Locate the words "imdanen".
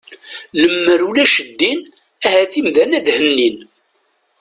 2.59-2.97